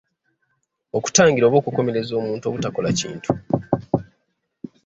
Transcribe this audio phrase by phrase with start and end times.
[0.97, 3.29] Okutangira oba okukomereza omuntu obutakola kintu.